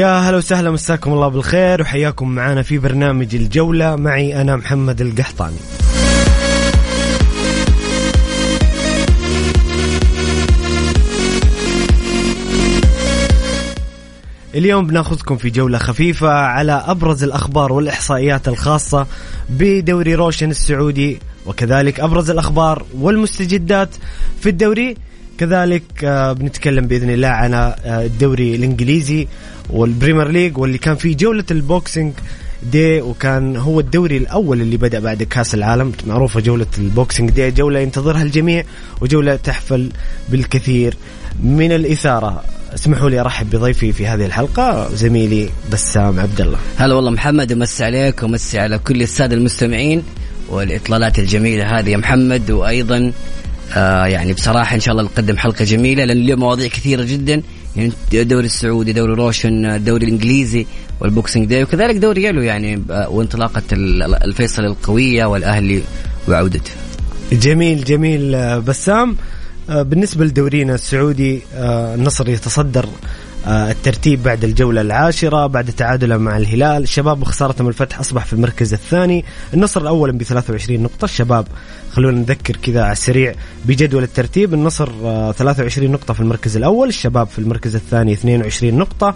[0.00, 3.96] يا هلا وسهلا مساكم الله بالخير وحياكم معنا في برنامج الجولة.
[3.96, 5.56] معي أنا محمد القحطاني.
[14.54, 19.06] اليوم بناخذكم في جولة خفيفة على أبرز الأخبار والإحصائيات الخاصة
[19.50, 23.88] بدوري روشن السعودي وكذلك أبرز الأخبار والمستجدات
[24.40, 24.96] في الدوري
[25.40, 29.28] كذلك آه، بنتكلم بإذن الله عن آه، الدوري الإنجليزي
[29.70, 32.12] وال Premier League واللي كان فيه جولة ال Boxing
[32.72, 35.92] Day وكان هو الدوري الأول اللي بدأ بعد كأس العالم.
[36.06, 38.64] معروفة جولة ال Boxing Day جولة ينتظرها الجميع
[39.00, 39.90] وجولة تحفل
[40.28, 40.96] بالكثير
[41.42, 42.44] من الإثارة.
[42.74, 47.84] اسمحوا لي أرحب بضيفي في هذه الحلقة زميلي بسام عبد الله هلا والله محمد ومسي
[47.84, 50.02] عليك ومسي على كل السادة المستمعين
[50.48, 53.12] والإطلالات الجميلة هذه يا محمد وأيضا
[53.76, 57.42] آه يعني بصراحة إن شاء الله نقدم حلقة جميلة لأن اليوم مواضيع كثيرة جدا.
[57.76, 60.66] يعني الدوري السعودي دوري روشن الدوري الإنجليزي
[61.00, 65.82] وال Boxing Day وكذلك دوري يلو يعني آه، وانطلاقة الفيصل القوية والأهلي
[66.28, 66.70] وعودته
[67.32, 69.16] جميل جميل آه، بسام.
[69.70, 72.88] آه، بالنسبة لدورينا السعودي النصر يتصدر
[73.46, 76.82] الترتيب بعد الجولة العاشرة بعد تعادله مع الهلال.
[76.82, 79.24] الشباب بخسارة من الفتح أصبح في المركز الثاني.
[79.54, 81.04] النصر الأول ب 23 نقطة.
[81.04, 81.46] الشباب
[81.92, 83.34] خلونا نذكر كذا على السريع
[83.64, 84.54] بجدول الترتيب.
[84.54, 84.86] النصر
[85.32, 86.88] 23 آه، نقطة في المركز الأول.
[86.88, 89.14] الشباب في المركز الثاني 22 نقطة.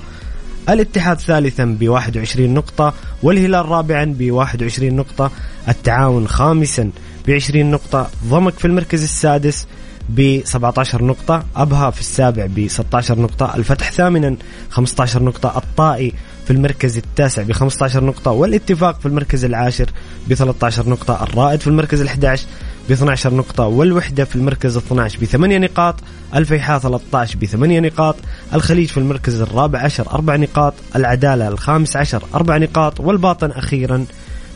[0.69, 2.95] الاتحاد ثالثا ب 21 نقطة.
[3.23, 5.31] والهلال رابعا ب 21 نقطة.
[5.69, 6.91] التعاون خامسا
[7.27, 8.11] ب 20 نقطة.
[8.27, 9.67] ضمك في المركز السادس
[10.09, 14.37] ب 17 نقطة أبها في السابع ب 16 نقطة الفتح ثامنا
[14.71, 16.13] 15 نقطة الطائي
[16.45, 19.91] في المركز التاسع ب 15 نقطة والاتفاق في المركز العاشر
[20.29, 22.47] ب 13 نقطة الرائد في المركز ال 11
[22.89, 25.95] ب 12 نقطة والوحدة في المركز ال 12 ب 8 نقاط
[26.35, 28.17] الفيحاء 13 ب 8 نقاط
[28.55, 34.05] الخليج في المركز الرابع عشر 4 نقاط العدالة الخامس عشر 4 نقاط والباطن أخيرا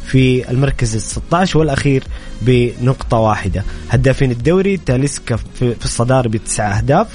[0.08, 2.04] في المركز ال 16 والأخير
[2.42, 3.64] بنقطة واحدة.
[3.90, 7.06] هدافين الدوري تاليسكا في الصدارة بتسع أهداف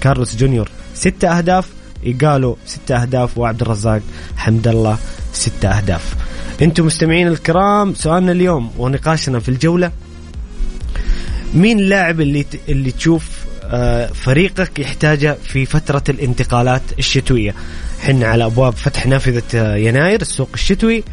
[0.00, 1.68] كارلوس جونيور ستة أهداف
[2.06, 4.00] إيجالو ستة أهداف وعبد الرزاق
[4.36, 4.98] حمد الله
[5.32, 6.14] ستة أهداف.
[6.62, 9.92] أنتم مستمعين الكرام سؤالنا اليوم ونقاشنا في الجولة
[11.54, 13.30] مين اللاعب اللي اللي تشوف
[13.64, 17.54] آه، فريقك يحتاجه في فترة الانتقالات الشتوية؟
[18.00, 21.04] حنا على أبواب فتح نافذة آه، يناير السوق الشتوي.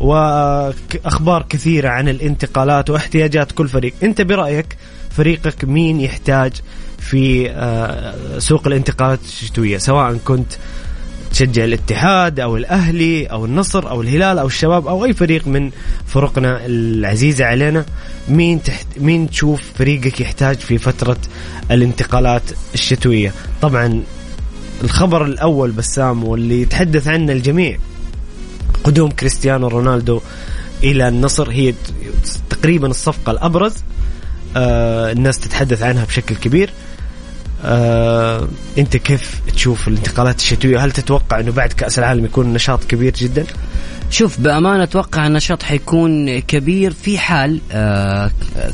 [0.00, 3.94] وأخبار كثيرة عن الانتقالات واحتياجات كل فريق.
[4.02, 4.76] أنت برأيك
[5.10, 6.52] فريقك مين يحتاج
[6.98, 10.52] في آه، سوق الانتقالات الشتوية؟ سواء كنت
[11.30, 15.70] تشجع الاتحاد أو الأهلي أو النصر أو الهلال أو الشباب أو أي فريق من
[16.06, 17.84] فرقنا العزيزة علينا
[18.28, 21.16] مين تحت مين تشوف فريقك يحتاج في فترة
[21.70, 22.42] الانتقالات
[22.74, 23.32] الشتوية؟
[23.62, 24.02] طبعا
[24.84, 27.78] الخبر الأول بسام واللي يتحدث عنه الجميع.
[28.84, 30.20] قدوم كريستيانو رونالدو
[30.82, 31.50] إلى النصر.
[31.50, 31.74] هي
[32.50, 33.74] تقريبا الصفقة الأبرز
[34.56, 36.70] آه الناس تتحدث عنها بشكل كبير.
[37.64, 38.48] آه
[38.78, 43.46] أنت كيف تشوف الانتقالات الشتوية؟ هل تتوقع إنه بعد كأس العالم يكون نشاط كبير جدا؟
[44.10, 48.30] شوف بأمانة أتوقع النشاط حيكون كبير في حال آه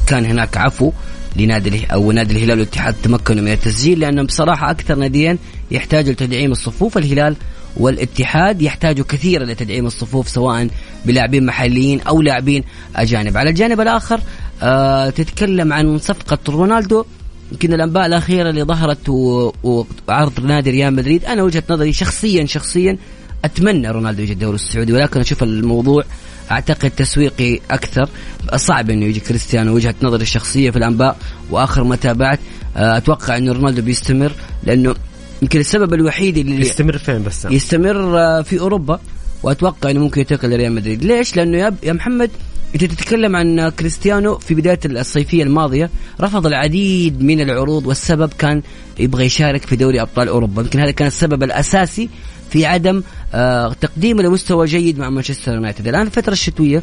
[0.07, 0.93] كان هناك عفو
[1.37, 5.39] لنادي أو نادي الهلال والاتحاد تمكنوا من التسجيل لأنه بصراحة أكثر ناديين
[5.71, 6.99] يحتاجوا لتدعيم الصفوف.
[6.99, 7.37] الهلال
[7.77, 10.69] والاتحاد يحتاجوا كثيرا لتدعيم الصفوف سواء
[11.05, 12.65] بلاعبين محليين أو لاعبين
[12.97, 13.37] أجانب.
[13.37, 14.21] على الجانب الآخر
[14.63, 17.05] آه تتكلم عن صفقة رونالدو.
[17.53, 22.99] يمكن الأنباء الأخيرة اللي ظهرت وعرض نادي ريال مدريد أنا وجهة نظري شخصيا شخصيا
[23.45, 24.93] أتمنى رونالدو يجي الدوري السعودي.
[24.93, 26.05] ولكن أشوف الموضوع
[26.51, 28.09] أعتقد تسويقي أكثر.
[28.57, 31.17] صعب إنه يجي كريستيانو وجهة نظري الشخصية في الأنباء
[31.51, 32.39] وآخر ما تابعت
[32.77, 34.33] آه، أتوقع إنه رونالدو بيستمر
[34.65, 34.95] لأنه
[35.43, 39.01] يمكن السبب الوحيد اللي يستمر فين بس؟ يستمر آه، في أوروبا
[39.43, 41.05] وأتوقع إنه ممكن ينتقل لريال مدريد.
[41.05, 42.31] ليش؟ لأنه يا محمد
[42.75, 45.91] أنت تتكلم عن كريستيانو في بداية الصيفية الماضية
[46.21, 48.63] رفض العديد من العروض والسبب كان
[48.99, 50.63] يبغى يشارك في دوري أبطال أوروبا.
[50.63, 52.09] يمكن هذا كان السبب الأساسي
[52.51, 53.03] في عدم
[53.35, 55.89] آه تقديمه لمستوى جيد مع مانشستر يونايتد.
[55.89, 56.83] الآن الفترة الشتوية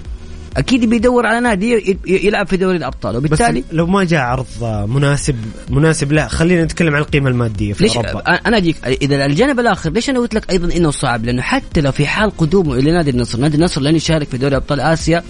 [0.57, 3.17] أكيد بيدور على نادي يلعب في دوري الأبطال.
[3.17, 4.45] وبالتالي بس لو ما جاء عرض
[4.89, 5.35] مناسب
[5.69, 8.19] مناسب لا خلينا نتكلم عن القيمة المادية في ليش أوروبا.
[8.19, 11.91] أنا أجيك إذا الجانب الآخر ليش أنا قلت لك أيضا إنه صعب؟ لأنه حتى لو
[11.91, 15.23] في حال قدومه إلى نادي النصر نادي النصر لن يشارك في دوري أبطال آسيا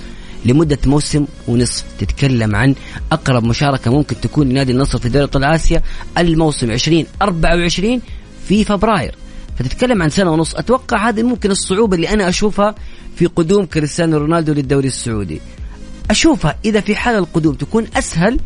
[0.45, 1.85] لمدة موسم ونصف.
[1.99, 2.75] تتكلم عن
[3.11, 5.81] أقرب مشاركة ممكن تكون لنادي النصر في دوري أبطال آسيا
[6.17, 8.01] الموسم 2024
[8.47, 9.15] في فبراير.
[9.59, 10.55] فتتكلم عن سنة ونص.
[10.55, 12.75] أتوقع هذه ممكن الصعوبة اللي أنا أشوفها
[13.15, 15.41] في قدوم كريستيانو رونالدو للدوري السعودي.
[16.09, 18.39] أشوفها إذا في حال القدوم تكون أسهل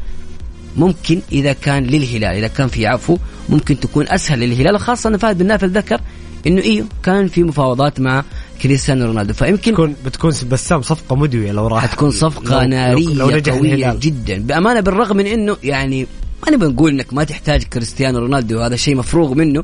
[0.78, 3.18] ممكن إذا كان للهلال إذا كان في عفو
[3.50, 4.80] ممكن تكون أسهل للهلال.
[4.80, 6.02] خاصة أن فهد بن نافل ذكر
[6.48, 8.24] إنه أيوه كان في مفاوضات مع
[8.62, 9.34] كريستيانو رونالدو.
[9.34, 11.84] فيمكن بتكون بتكون بسام صفقة مدوية لو راح.
[11.84, 14.00] حتكون صفقة لو نارية لو نجح قوية الهلال.
[14.00, 14.38] جدا.
[14.38, 16.08] بأمانة بالرغم من إنه يعني
[16.46, 19.64] ما نبغى نقول إنك ما تحتاج كريستيانو رونالدو هذا شيء مفروغ منه.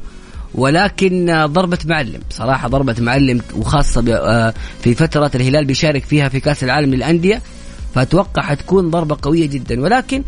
[0.56, 6.64] ولكن ضربة معلم صراحة ضربة معلم وخاصة آه، في فترة الهلال بيشارك فيها في كأس
[6.64, 7.42] العالم للأندية
[7.96, 9.82] فأتوقع حتكون ضربة قوية جدا.
[9.82, 10.24] ولكن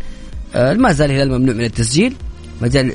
[0.54, 2.14] آه، ما زال الهلال ممنوع من التسجيل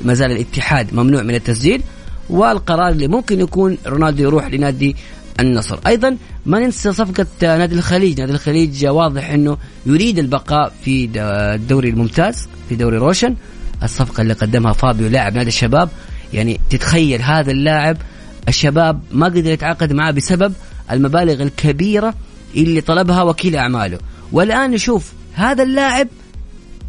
[0.04, 1.82] ما زال الاتحاد ممنوع من التسجيل
[2.30, 4.96] والقرار اللي ممكن يكون رونالدو يروح لنادي
[5.40, 5.78] النصر.
[5.86, 8.20] أيضا ما ننسى صفقة نادي الخليج.
[8.20, 11.10] نادي الخليج واضح إنه يريد البقاء في
[11.54, 13.34] الدوري الممتاز في دوري روشن.
[13.82, 15.88] الصفقة اللي قدمها فابيو لاعب نادي الشباب
[16.32, 17.96] يعني تتخيل هذا اللاعب
[18.48, 20.52] الشباب ما قدر يتعاقد معه بسبب
[20.90, 22.14] المبالغ الكبيرة
[22.56, 23.98] اللي طلبها وكيل أعماله.
[24.32, 26.08] والآن نشوف هذا اللاعب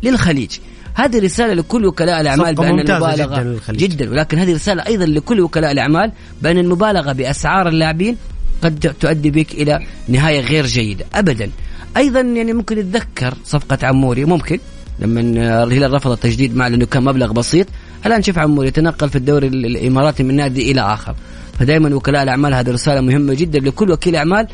[0.03, 0.51] للخليج.
[0.95, 4.11] هذه رسالة لكل وكلاء الأعمال بأن المبالغة جدا, جدا.
[4.11, 6.11] ولكن هذه رسالة أيضا لكل وكلاء الأعمال
[6.41, 8.17] بأن المبالغة بأسعار اللاعبين
[8.63, 11.05] قد تؤدي بك إلى نهاية غير جيدة.
[11.13, 11.49] أبدا.
[11.97, 14.59] أيضا يعني ممكن يتذكر صفقة عموري ممكن
[14.99, 15.21] لما
[15.63, 17.67] الهلال رفض التجديد مع لأنه كان مبلغ بسيط.
[18.05, 21.15] الآن شوف عموري يتنقل في الدوري الإماراتي من نادي إلى آخر.
[21.59, 24.47] فدائما وكلاء الأعمال هذه رسالة مهمة جدا لكل وكيل أعمال.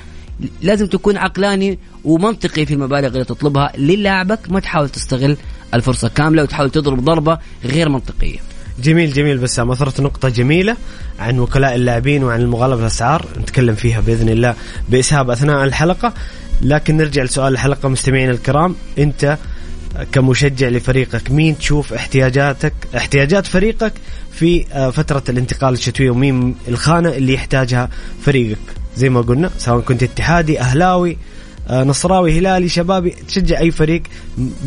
[0.62, 5.38] لازم تكون عقلاني ومنطقي في المبالغ اللي تطلبها للاعبك ما تحاول تستغل
[5.74, 8.38] الفرصة كاملة وتحاول تضرب ضربة غير منطقية.
[8.84, 10.78] جميل جميل بسام أثرت نقطة جميلة
[11.20, 13.26] عن وكلاء اللاعبين وعن المغالبة الأسعار.
[13.42, 14.56] نتكلم فيها بإذن الله
[14.90, 16.14] بإسهاب أثناء الحلقة.
[16.62, 18.76] لكن نرجع لسؤال الحلقة مستمعينا الكرام.
[19.00, 19.38] أنت
[20.12, 23.94] كمشجع لفريقك مين تشوف احتياجاتك احتياجات فريقك
[24.32, 27.90] في آه، فترة الانتقال الشتوية ومين الخانة اللي يحتاجها
[28.22, 28.58] فريقك؟
[28.98, 31.18] زي ما قلنا سواء كنت اتحادي أهلاوي
[31.72, 34.04] نصراوي هلالي شبابي تشجع أي فريق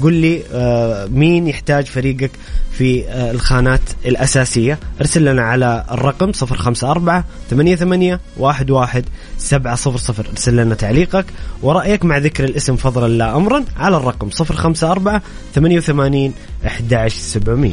[0.03, 2.31] قل لي آه، مين يحتاج فريقك
[2.73, 4.79] في آه، الخانات الأساسية.
[5.01, 9.05] أرسل لنا على الرقم 054 88 11
[9.39, 11.27] 700 أرسل لنا تعليقك
[11.63, 15.21] ورأيك مع ذكر الاسم فضلا لا أمرا على الرقم 054
[15.55, 16.33] 88
[16.65, 17.73] 11700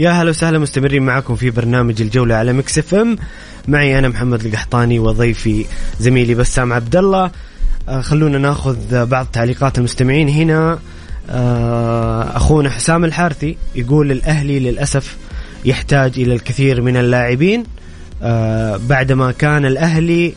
[0.00, 3.18] يا هلا وسهلا مستمرين معكم في برنامج الجولة على Mix FM.
[3.68, 5.64] معي أنا محمد القحطاني وضيفي
[6.00, 7.30] زميلي بسام عبد الله
[7.88, 10.28] آه خلونا ناخذ بعض تعليقات المستمعين.
[10.28, 10.78] هنا
[11.30, 15.16] آه أخونا حسام الحارثي يقول الأهلي للأسف
[15.64, 17.64] يحتاج إلى الكثير من اللاعبين.
[18.22, 20.34] آه بعدما كان الأهلي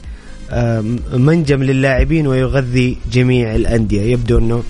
[1.13, 4.01] منجم للاعبين ويغذي جميع الأندية.
[4.01, 4.63] يبدو أنه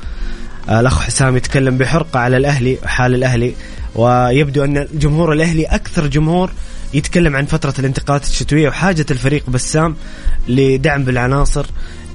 [0.70, 3.54] الأخ حسام يتكلم بحرقة على الأهلي حال الأهلي.
[3.96, 6.52] ويبدو أن جمهور الأهلي أكثر جمهور
[6.94, 9.96] يتكلم عن فترة الانتقالات الشتوية وحاجة الفريق بسام
[10.48, 11.66] لدعم بالعناصر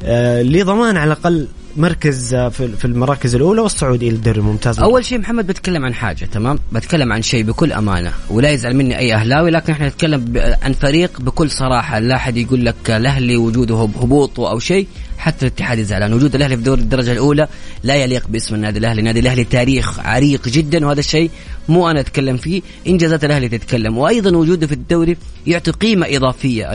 [0.04, 4.78] آه، لضمان على الأقل مركز آه، في المراكز الأولى والصعود إلى الدوري الممتاز.
[4.80, 8.98] أول شيء محمد بتكلم عن حاجة تمام؟ بتكلم عن شيء بكل أمانة ولا يزعل مني
[8.98, 10.32] أي أهلاوي لكن إحنا نتكلم
[10.62, 14.86] عن فريق بكل صراحة لا أحد يقول لك الأهلي وجوده هبوطه أو شيء.
[15.18, 17.48] حتى الاتحاد زعلان وجود الأهلي في دوري الدرجة الأولى
[17.82, 19.00] لا يليق باسم النادي الأهلي.
[19.00, 21.30] النادي الأهلي تاريخ عريق جدا وهذا الشيء
[21.68, 23.98] مو أنا أتكلم فيه انجازات الأهلي تتكلم.
[23.98, 26.68] وأيضا وجوده في الدوري يعطي قيمة إضافية.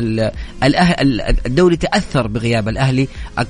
[1.45, 3.07] الدوري تأثر بغياب الأهلي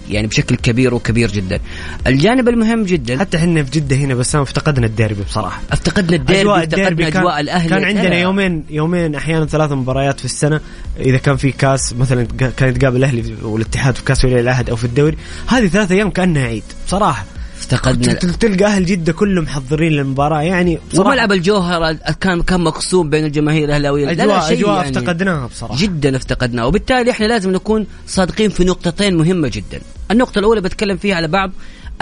[0.10, 1.60] يعني بشكل كبير وكبير جدا.
[2.08, 5.62] الجانب المهم جدا حتى إحنا في جدة هنا بس افتقدنا الديربي بصراحة.
[5.72, 7.70] افتقدنا الديربي أجواء افتقدنا أجواء الأهلي.
[7.70, 10.60] كان عندنا يومين يومين أحيانا ثلاث مباريات في السنة.
[11.00, 14.83] إذا كان في كاس مثلا كان يتقابل الأهلي والاتحاد في كاس ولي العهد أو في
[14.86, 15.18] الدوري.
[15.48, 17.26] هذه ثلاثة أيام كأنها عيد بصراحة.
[17.60, 23.64] افتقدنا تلقى أهل جدة كلهم محضرين للمباراة يعني وملعب الجوهر كان كان مقسوم بين الجماهير
[23.64, 25.78] الاهلاويه أجواء لا لا شيء أجواء يعني افتقدناها بصراحة.
[25.82, 26.66] جدا افتقدناها.
[26.66, 29.82] وبالتالي إحنا لازم نكون صادقين في نقطتين مهمة جدا.
[30.12, 31.52] النقطة الأولى بتكلم فيها على بعض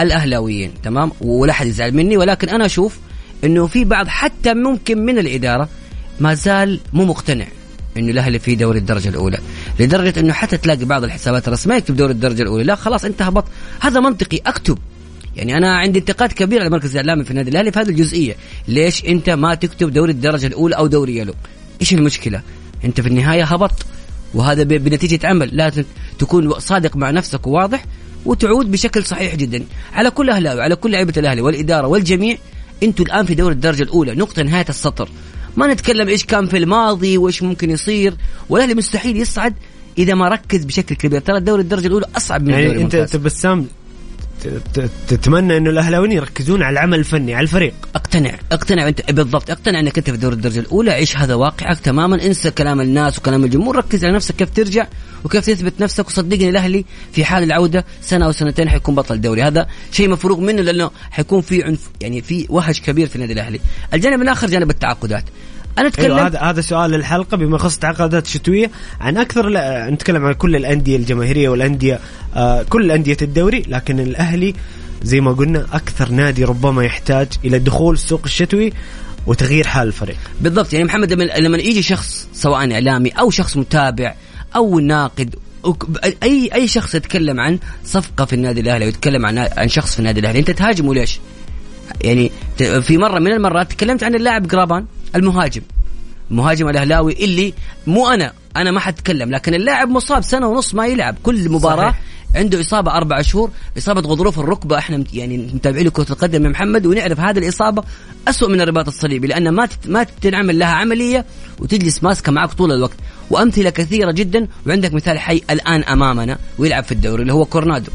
[0.00, 2.98] الأهلاويين تمام؟ ولا حد يزعل مني ولكن أنا أشوف
[3.44, 5.68] إنه في بعض حتى ممكن من الإدارة
[6.20, 7.46] ما زال مو مقتنع.
[7.96, 9.38] إنه الأهلي في دوري الدرجة الأولى.
[9.80, 12.64] لدرجة إنه حتى تلاقي بعض الحسابات الرسمية يكتب دوري الدرجة الأولى.
[12.64, 13.44] لا خلاص انت هبط
[13.80, 14.40] هذا منطقي.
[14.46, 14.78] أكتب.
[15.36, 18.36] يعني أنا عندي انتقاد كبير على المركز الاعلامي في النادي الأهلي في هذه الجزئية.
[18.68, 21.34] ليش أنت ما تكتب دوري الدرجة الأولى أو دوري يلو؟
[21.80, 22.42] إيش المشكلة؟
[22.84, 23.86] أنت في النهاية هبط.
[24.34, 25.56] وهذا بنتيجة عمل.
[25.56, 25.84] لازم
[26.18, 27.84] تكون صادق مع نفسك وواضح
[28.24, 29.64] وتعود بشكل صحيح جدا.
[29.92, 32.36] على كل أهلاوي على كل لعيبة الأهلي والإدارة والجميع
[32.82, 34.14] أنتم الآن في دوري الدرجة الأولى.
[34.14, 35.08] نقطة نهاية السطر.
[35.56, 38.14] ما نتكلم إيش كان في الماضي وإيش ممكن يصير
[38.48, 39.54] والاهلي مستحيل يصعد
[39.98, 41.20] إذا ما ركز بشكل كبير.
[41.20, 43.66] ترى الدوري الدرجة الأولى أصعب من يعني الدوري أنت بسام
[45.08, 47.74] تتمنى إنه الأهلاويين يركزون على العمل الفني على الفريق.
[47.94, 52.26] اقتنع اقتنع أنت بالضبط اقتنع إنك أنت في دور الدرجة الأولى عيش هذا واقعك تماما
[52.26, 54.86] انسى كلام الناس وكلام الجمهور ركز على نفسك كيف ترجع
[55.24, 59.42] وكيف تثبت نفسك وصدقني الأهلي في حال العودة سنة أو سنتين حيكون بطل دوري.
[59.42, 63.60] هذا شيء مفروغ منه لأنه حيكون في عنف يعني في وهج كبير في النادي الأهلي.
[63.94, 65.24] الجانب الآخر جانب التعاقدات.
[65.78, 68.70] أنا اتكلم أيوة هذا هذا سؤال الحلقة بما يخص التعاقدات الشتوية.
[69.00, 69.48] عن أكثر
[69.90, 72.00] نتكلم عن كل الأندية الجماهيرية والأندية
[72.36, 74.54] آه كل أندية الدوري لكن الأهلي
[75.02, 78.72] زي ما قلنا أكثر نادي ربما يحتاج إلى دخول السوق الشتوي
[79.26, 80.16] وتغيير حال الفريق.
[80.40, 84.14] بالضبط يعني محمد لما لما يجي شخص سواء إعلامي أو شخص متابع
[84.56, 85.34] أو ناقد
[86.22, 90.20] اي اي شخص يتكلم عن صفقة في النادي الأهلي ويتكلم عن عن شخص في النادي
[90.20, 91.20] الأهلي أنت تهاجمه ليش؟
[92.00, 92.30] يعني
[92.80, 94.86] في مرة من المرات تكلمت عن اللاعب قرابان
[95.16, 95.62] المهاجم.
[96.30, 97.54] المهاجم الأهلاوي اللي
[97.86, 101.16] مو أنا أنا ما حتكلم لكن اللاعب مصاب سنة ونص ما يلعب.
[101.22, 102.02] كل مباراة صحيح.
[102.34, 104.78] عنده إصابة أربع شهور إصابة غضروف الركبة.
[104.78, 107.82] إحنا يعني متابعين كره القدم يا محمد ونعرف هذه الإصابة
[108.28, 111.24] اسوء من الرباط الصليبي لأن ما ما تنعمل لها عملية
[111.58, 112.96] وتجلس ماسكة معك طول الوقت.
[113.30, 117.90] وأمثلة كثيرة جدا وعندك مثال حي الآن أمامنا ويلعب في الدوري اللي هو كورنادو.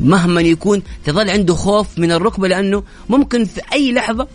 [0.00, 4.28] مهما يكون تظل عنده خوف من الركبة لأنه ممكن في أي لحظة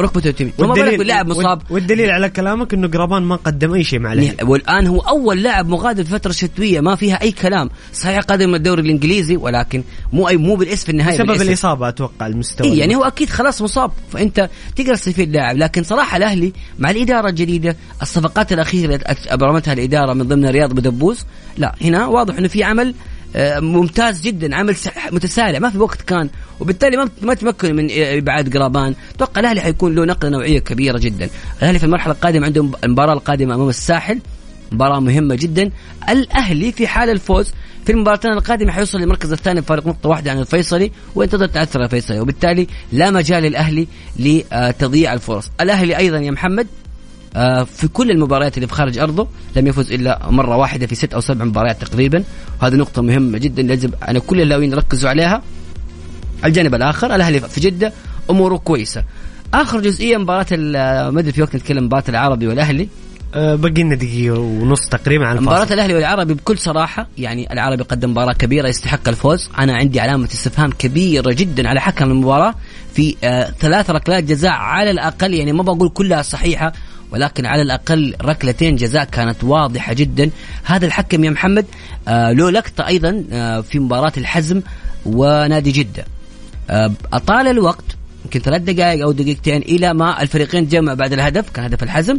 [0.00, 1.62] ركبته تمي وما بالك باللاعب مصاب.
[1.70, 5.68] والدليل على كلامك إنه قرابان ما قدم أي شيء مع الاهلي والآن هو أول لاعب
[5.68, 7.70] مغادر في فترة شتوية ما فيها أي كلام.
[7.92, 12.66] صحيح قادم الدوري الإنجليزي ولكن مو اي مو بالاسم في النهاية بسبب الإصابة أتوقع المستوى.
[12.66, 17.28] إيه يعني هو أكيد خلاص مصاب فأنت تقدر تستفيد اللاعب لكن صراحة الأهلي مع الإدارة
[17.28, 21.24] الجديدة الصفقات الأخيرة أبرمتها الإدارة من ضمن رياض بدبوس
[21.58, 22.94] لا هنا واضح إنه في عمل
[23.36, 24.76] آه، ممتاز جدا عمل
[25.12, 26.28] متسارع ما في وقت كان
[26.60, 28.94] وبالتالي ما ما تمكن من إبعاد قرابان.
[29.14, 31.28] أتوقع الأهلي حيكون له نقلة نوعية كبيرة جدا.
[31.58, 34.18] الأهلي في المرحلة القادمة عنده المباراه القادمة أمام الساحل.
[34.72, 35.70] مباراة مهمة جدا.
[36.08, 37.52] الأهلي في حال الفوز
[37.86, 42.20] في المباراتين القادمة حيوصل للمركز الثاني بفارق نقطة واحدة عن الفيصلي وينتظر تعثر الفيصلي.
[42.20, 45.50] وبالتالي لا مجال للأهلي لتضييع الفرص.
[45.60, 46.66] الأهلي أيضا يا محمد
[47.36, 51.14] آه، في كل المباريات اللي في خارج أرضه لم يفز إلا مرة واحدة في ست
[51.14, 52.24] أو سبع مباريات تقريبا.
[52.62, 55.42] وهذه نقطة مهمة جدا لازم أنا كل اللاويين يركزوا عليها.
[56.44, 57.92] الجانب الآخر الأهلي في جدة
[58.30, 59.04] أموره كويسة.
[59.54, 60.46] آخر جزئية مباراة
[61.10, 62.88] ما أدري في وقت نتكلم مباراة العربي والأهلي.
[63.34, 68.10] أه باقي لنا دقيقة ونص تقريبا عن مباراة الأهلي والعربي بكل صراحة يعني العربي قدم
[68.10, 72.54] مباراة كبيرة يستحق الفوز، أنا عندي علامة استفهام كبيرة جدا على حكم المباراة
[72.94, 76.72] في آه ثلاث ركلات جزاء على الأقل يعني ما بقول كلها صحيحة
[77.12, 80.30] ولكن على الأقل ركلتين جزاء كانت واضحة جدا.
[80.64, 81.66] هذا الحكم يا محمد.
[82.08, 84.62] آه له لقطة أيضا آه في مباراة الحزم
[85.06, 86.04] ونادي جدة.
[87.12, 87.84] أطال الوقت
[88.24, 92.18] يمكن ثلاث دقائق أو دقيقتين إلى ما الفريقين جمعوا بعد الهدف كان هدف الحزم.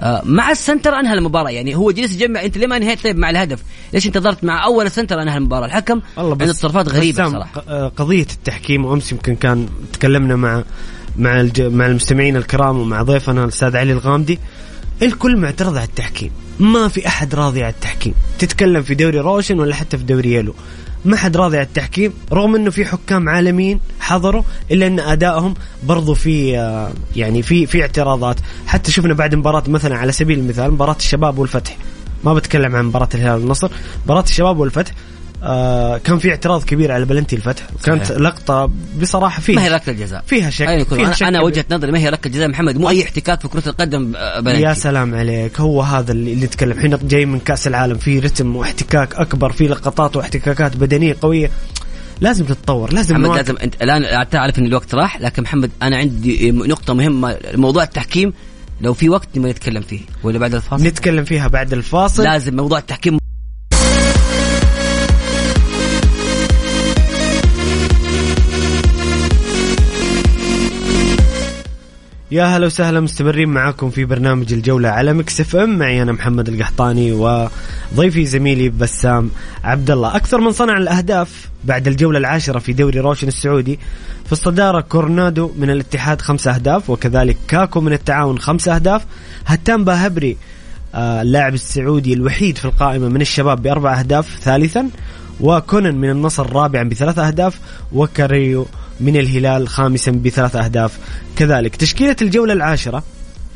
[0.00, 3.18] آه مع ال center أنهى المباراة يعني هو جلس يجمع أنت ليه ما انهيت طيب
[3.18, 3.62] مع الهدف؟
[3.92, 7.62] ليش انتظرت مع أول ال center أنهى المباراة؟ الحكم عنده تصرفات غريبة صراحة.
[7.68, 10.64] آه، قضية التحكيم وأمس يمكن كان تكلمنا مع
[11.18, 14.38] مع مع المستمعين الكرام ومع ضيفنا الأستاذ علي الغامدي.
[15.02, 18.14] الكل معترض على التحكيم ما في أحد راضي على التحكيم.
[18.38, 20.54] تتكلم في دوري روشن ولا حتى في دوري يلو.
[21.06, 26.14] ما حد راضي على التحكيم رغم إنه في حكام عالميين حضروا إلا إن أدائهم برضو
[26.14, 28.36] في آه، يعني في في اعتراضات.
[28.66, 31.76] حتى شفنا بعد مباراة مثلا على سبيل المثال مباراة الشباب والفتح.
[32.24, 33.70] ما بتكلم عن مباراة الهلال والنصر
[34.04, 34.92] مباراة الشباب والفتح.
[35.46, 37.62] آه كان في اعتراض كبير على بلنتي الفتح.
[37.84, 38.12] كانت.
[38.12, 41.46] لقطة بصراحة فيها ما هي ركله جزاء فيها شك أيوة فيها أنا, شك أنا كبير.
[41.46, 42.76] وجهة نظري ما هي ركله جزاء محمد.
[42.78, 44.62] مو أي احتكاك في كرة القدم آه، بلنتي.
[44.62, 45.60] يا سلام عليك.
[45.60, 50.16] هو هذا اللي نتكلم الحين جاي من كأس العالم في رتم واحتكاك أكبر في لقطات
[50.16, 51.50] واحتكاكات بدنية قوية.
[52.20, 53.40] لازم تتطور لازم محمد نواكب.
[53.40, 57.36] لازم أنت الآن تعرف إن الوقت راح لكن محمد أنا عندي نقطة مهمة.
[57.54, 58.32] موضوع التحكيم
[58.80, 60.00] لو في وقت نبغى نتكلم فيه.
[60.22, 62.22] ولا بعد الفاصل؟ نتكلم فيها بعد الفاصل.
[62.22, 63.18] لازم موضوع التحكيم
[72.36, 75.78] يا هلا وسهلا مستمرين معاكم في برنامج الجولة على Mix FM.
[75.78, 79.30] معي أنا محمد القحطاني وضيفي زميلي بسام
[79.64, 83.78] عبد الله أكثر من صنع الأهداف بعد الجولة العاشرة في دوري روشن السعودي.
[84.26, 89.06] في الصدارة كورنادو من الاتحاد خمسة أهداف وكذلك كاكو من التعاون خمسة أهداف.
[89.46, 90.36] هتان باهبري
[90.94, 94.90] آه، اللاعب السعودي الوحيد في القائمة من الشباب بأربع أهداف ثالثا
[95.40, 97.60] وكونان من النصر رابعا بثلاث أهداف
[97.92, 98.66] وكاريو
[99.00, 100.98] من الهلال خامسا بثلاث أهداف
[101.36, 103.02] كذلك تشكيلة الجولة العاشرة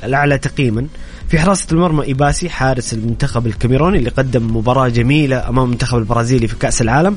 [0.05, 0.87] الأعلى تقييما
[1.29, 6.57] في حراسة المرمى إيباسي حارس المنتخب الكاميروني اللي قدم مباراة جميلة أمام المنتخب البرازيلي في
[6.57, 7.17] كأس العالم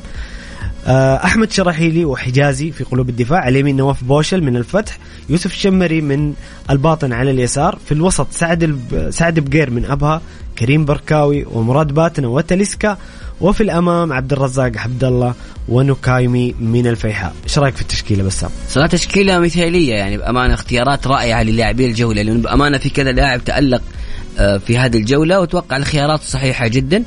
[0.86, 6.00] آه، أحمد شراحيلي وحجازي في قلوب الدفاع على اليمين نواف بوشل من الفتح يوسف الشمري
[6.00, 6.34] من
[6.70, 8.78] الباطن على اليسار في الوسط سعد.
[9.10, 10.22] سعد بقير من أبها
[10.58, 12.98] كريم بركاوي ومراد باتنا وتليسكا
[13.40, 15.34] وفي الأمام عبد الرزاق عبد الله
[15.68, 17.34] ونكايمي من الفيحاء.
[17.44, 22.42] إيش رأيك في التشكيلة بسام؟ صراحة تشكيلة مثالية يعني بأمانة اختيارات رائعة للاعبي الجولة لأنه
[22.42, 23.82] بأمانة في كذا لاعب تألق
[24.38, 27.04] آه، في هذه الجولة وأتوقع الخيارات صحيحة جدا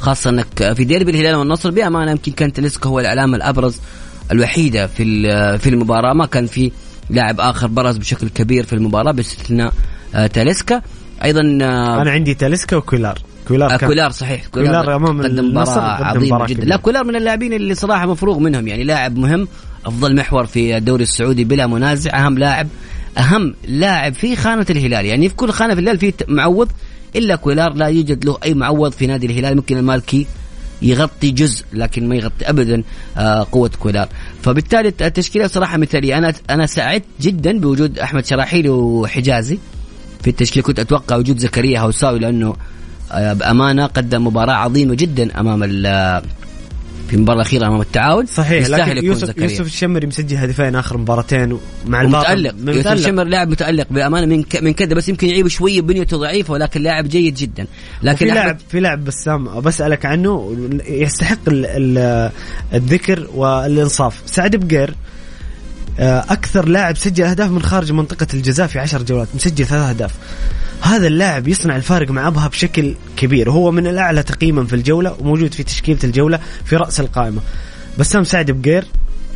[0.00, 3.76] خاصة إنك في ديربي الهلال والنصر بأمانة يمكن كان تلسكا هو العلامه الأبرز
[4.32, 6.70] الوحيدة في ال- في المباراة ما كان في
[7.10, 9.72] لاعب آخر برز بشكل كبير في المباراة باستثناء
[10.14, 10.82] آه، تاليسكا
[11.24, 13.18] أيضا آه، أنا عندي تاليسكا وكويلار
[13.58, 14.46] كان كويلار صحيح.
[14.46, 16.64] كويلار أمام قدم عظيمة مباراة جدا.
[16.64, 18.68] لا كويلار من اللاعبين اللي صراحة مفروغ منهم.
[18.68, 19.48] يعني لاعب مهم
[19.86, 22.68] أفضل محور في الدوري السعودي بلا منازع أهم لاعب
[23.18, 25.06] أهم لاعب في خانة الهلال.
[25.06, 26.68] يعني في كل خانة في الهلال في معوض
[27.16, 29.56] إلا كويلار لا يوجد له أي معوض في نادي الهلال.
[29.56, 30.26] ممكن المالكي
[30.82, 32.82] يغطي جزء لكن ما يغطي ابدا
[33.16, 34.08] آه، قوة كويلار.
[34.42, 36.18] فبالتالي التشكيلة صراحة مثالية.
[36.18, 39.58] أنا أنا سعدت جدا بوجود أحمد شراحيلي وحجازي
[40.22, 40.62] في التشكيل.
[40.62, 42.56] كنت أتوقع وجود زكريا هوساوي لأنه
[43.14, 46.22] بأمانة قدم مباراة عظيمة جدا أمام ال-
[47.08, 48.26] في المباراه الأخيرة أمام التعاون.
[48.26, 49.50] صحيح يستاهل لكن يوسف زكريا.
[49.50, 52.54] يوسف الشمري مسجل هدفين آخر مباراتين مع متألق.
[52.54, 53.06] يوسف متألق.
[53.06, 54.62] شمر لاعب متألق بأمانة من ك...
[54.62, 57.66] من كذا بس يمكن يعيب شوية بنيته ضعيفة ولكن لاعب جيد جدا.
[58.02, 60.56] لكن في لاعب في لاعب بسام بسألك عنه
[60.88, 62.30] يستحق ال ال
[62.74, 64.22] الذكر والإنصاف.
[64.26, 64.94] سعد بقير
[66.00, 70.10] آه، أكثر لاعب سجل أهداف من خارج منطقة الجزاء في عشر جولات مسجل ثلاث أهداف.
[70.82, 73.48] هذا اللاعب يصنع الفارق مع أبها بشكل كبير.
[73.48, 77.40] وهو من الأعلى تقييما في الجولة وموجود في تشكيلة الجولة في رأس القائمة.
[77.98, 78.84] بسام سعد بقير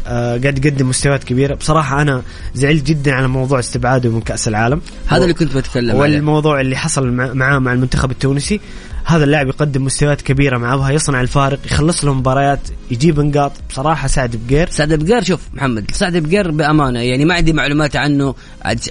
[0.06, 1.54] آه قاعد يقدم مستويات كبيرة.
[1.54, 2.22] بصراحة أنا
[2.54, 4.80] زعلت جدا على موضوع استبعاده من كأس العالم.
[5.06, 6.00] هذا اللي كنت بتكلم عليه.
[6.00, 8.60] والموضوع اللي حصل مع- معاه مع المنتخب التونسي.
[9.06, 13.52] هذا اللاعب يقدم مستويات كبيرة مع ابها يصنع الفارق يخلص له مباريات يجيب نقاط.
[13.70, 14.70] بصراحة سعد بقير.
[14.70, 18.34] سعد بقير شوف محمد سعد بقير بأمانة يعني ما عندي معلومات عنه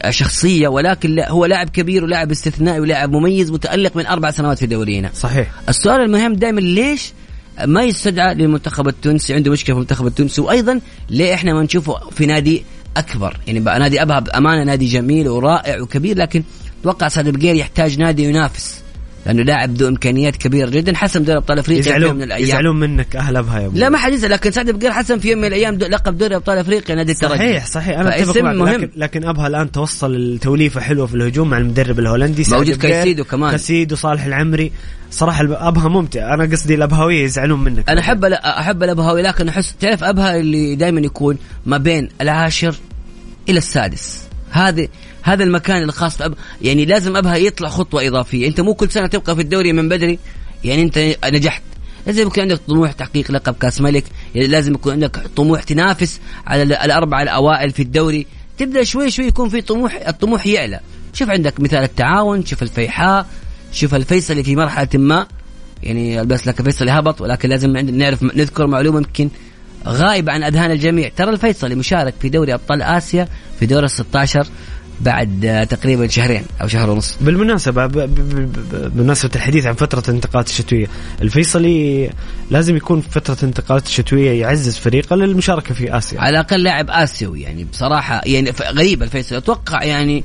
[0.09, 5.09] شخصية ولكن هو لاعب كبير ولاعب استثنائي ولاعب مميز متألق من أربع سنوات في دورينا.
[5.13, 5.51] صحيح.
[5.69, 7.13] السؤال المهم دائما ليش
[7.65, 12.25] ما يستدعى للمنتخب التونسي عنده مشكلة في المنتخب التونسي وأيضا ليه إحنا ما نشوفه في
[12.25, 12.63] نادي
[12.97, 16.43] أكبر؟ يعني نادي أبها بأمانة نادي جميل ورائع وكبير لكن
[16.81, 18.82] أتوقع سعد بقير يحتاج نادي ينافس.
[19.25, 22.43] لأنه لاعب ذو إمكانيات كبيرة جدا حسم دوري أبطال أفريقيا في يزعلون من الأيام.
[22.43, 23.77] يزعلون منك أهل أبها يا أبو.
[23.77, 26.35] لا ما حد يزعل لكن سعد بقير حسم في يوم من الأيام دو- لقب دوري
[26.35, 27.33] أبطال أفريقيا نادي الترجي.
[27.35, 28.55] صحيح صحيح أنا أتفق معك.
[28.55, 28.69] مهم.
[28.81, 33.23] لكن, لكن أبها الآن توصل التوليفة حلوة في الهجوم مع المدرب الهولندي سعد موجود كايسيدو
[33.23, 33.49] كمان.
[33.49, 34.71] كايسيدو صالح العمري.
[35.11, 36.33] صراحة أبها ممتع.
[36.33, 37.89] أنا قصدي الابهويه يزعلون منك.
[37.89, 42.75] أنا أحب أحب الابهاوي لكن احس تعرف أبها اللي دائما يكون ما بين العاشر
[43.49, 44.23] إلى السادس.
[44.51, 44.87] هذا
[45.23, 46.33] هذا المكان الخاص بأب...
[46.61, 48.47] يعني لازم أبها يطلع خطوة إضافية.
[48.47, 50.19] أنت مو كل سنة تبقى في الدوري من بدري
[50.63, 51.61] يعني أنت نجحت.
[52.07, 54.03] لازم يكون عندك طموح تحقيق لقب كأس ملك
[54.35, 58.25] يعني لازم يكون عندك طموح تنافس على ال- الأربعة الأوائل في الدوري.
[58.57, 60.79] تبدأ شوي شوي يكون في طموح الطموح يعلى.
[61.13, 63.25] شوف عندك مثال التعاون شوف الفيحاء
[63.71, 65.27] شوف الفيصلي في مرحلة ما.
[65.83, 69.29] يعني بس لك فيصل هبط ولكن لازم نعرف نذكر معلومة يمكن
[69.87, 71.09] غايبة عن أذهان الجميع.
[71.15, 73.27] ترى الفيصلي مشارك في دوري أبطال آسيا
[73.59, 74.47] في دور ال 16
[75.03, 77.15] بعد تقريبا شهرين أو شهر ونص.
[77.21, 80.87] بالمناسبة ب- ب- ب- ب- بمناسبة الحديث عن فترة الانتقالات الشتوية
[81.21, 82.09] الفيصلي
[82.51, 86.21] لازم يكون في فترة الانتقالات الشتوية يعزز فريقه للمشاركة في آسيا.
[86.21, 90.23] على الأقل لاعب آسيوي يعني بصراحة يعني غريب الفيصل أتوقع يعني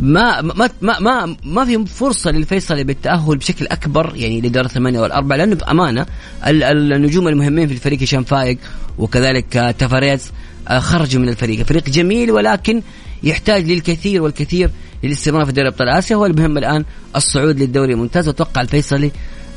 [0.00, 5.36] ما ما ما ما, ما في فرصة للفيصلي بالتأهل بشكل أكبر يعني لدور الثمانية والأربعة
[5.36, 6.06] لأنه بأمانة
[6.46, 8.58] ال- ال- النجوم المهمين في الفريق هشام فايق
[8.98, 10.32] وكذلك تافاريز
[10.68, 12.82] آه، خرجوا من الفريق، الفريق جميل ولكن
[13.24, 14.70] يحتاج للكثير والكثير
[15.02, 16.16] للاستمرار في دوري أبطال آسيا.
[16.16, 16.84] هو المهم الآن
[17.16, 18.28] الصعود للدوري الممتاز.
[18.28, 19.10] واتوقع الفيصلي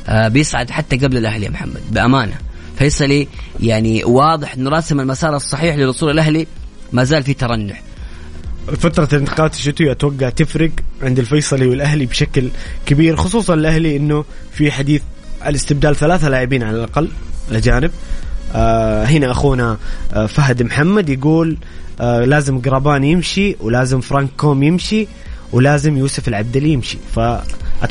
[0.08, 2.34] آه، بيصعد حتى قبل الأهلي يا محمد بأمانة.
[2.78, 3.28] فيصلي
[3.60, 6.46] يعني واضح إنه راسم المسار الصحيح للوصول الأهلي
[6.92, 7.82] ما زال في ترنح.
[8.76, 10.70] فترة الانتقالات الشتوية أتوقع تفرق
[11.02, 12.48] عند الفيصلي والأهلي بشكل
[12.86, 15.02] كبير خصوصا الأهلي أنه في حديث
[15.42, 17.08] على استبدال ثلاثة لاعبين على الأقل
[17.50, 17.90] الأجانب
[18.54, 19.78] آه هنا أخونا
[20.12, 21.56] آه فهد محمد يقول
[22.00, 25.08] آه لازم قربان يمشي ولازم فرانك كوم يمشي
[25.52, 26.98] ولازم يوسف العبدلي يمشي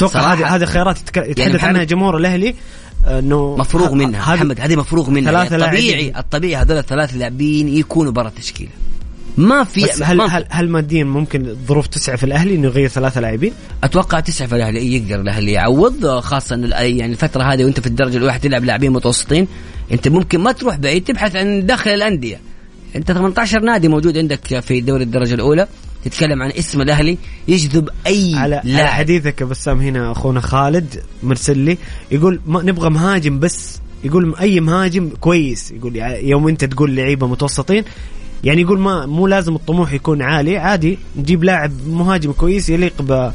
[0.10, 0.34] صراحة.
[0.34, 2.56] هذه هذه خيارات يتك- يتحدث محمد- عنها جمهور الأهلي
[3.06, 6.14] آه، إنه مفروغ منها محمد هذه مفروغ منها ثلاثة يعني الطبيعي.
[6.20, 8.70] الطبيعي هذول الثلاث لاعبين يكونوا برا التشكيلة
[9.38, 13.22] ما في بس هل ما هل هل ماديا ممكن الظروف تسعف الأهلي إنه يغير ثلاثة
[13.22, 17.88] لاعبين؟ أتوقع تسعة في الأهلي يقدر الأهلي يعوض خاصة انه يعني الفترة هذه وأنت في
[17.88, 19.48] الدرجة الاولى تلعب لاعبين متوسطين
[19.92, 22.40] أنت ممكن ما تروح بعيد تبحث عن داخل الأندية
[22.96, 25.68] أنت 18 نادي موجود عندك في دوري الدرجة الأولى.
[26.06, 28.88] تتكلم عن اسم الأهلي يجذب أي على على لاعب.
[28.88, 31.78] حديثك يا بسام هنا أخونا خالد مرسل لي
[32.12, 33.80] يقول ما نبغى مهاجم بس.
[34.04, 35.72] يقول أي مهاجم كويس.
[35.72, 37.84] يقول يعني يوم أنت تقول لعيبة متوسطين
[38.44, 40.58] يعني يقول ما مو لازم الطموح يكون عالي.
[40.58, 43.32] عادي نجيب لاعب مهاجم كويس يليق ب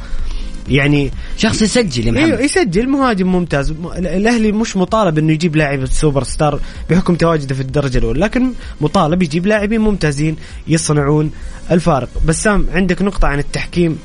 [0.69, 2.45] يعني شخص يسجل يا أيوه محمد.
[2.45, 3.71] يسجل مهاجم ممتاز.
[3.97, 9.23] الأهلي مش مطالب إنه يجيب لاعب سوبر ستار بحكم تواجده في الدرجة الأولى لكن مطالب
[9.23, 10.37] يجيب لاعبين ممتازين
[10.69, 11.31] يصنعون
[11.71, 12.09] الفارق.
[12.27, 13.99] بسام عندك نقطة عن التحكيم؟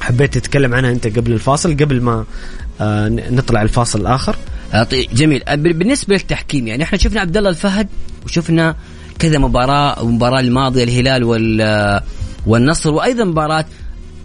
[0.00, 2.24] حبيت تتكلم عنها أنت قبل الفاصل قبل ما
[2.80, 4.36] آه نطلع الفاصل الآخر.
[4.72, 5.42] أعطي- جميل.
[5.48, 7.88] بال- بالنسبة للتحكيم يعني إحنا شفنا عبد الله الفهد
[8.24, 8.76] وشفنا
[9.18, 12.00] كذا مباراة المباراه الماضية الهلال وال
[12.46, 13.64] والنصر وأيضا مباراة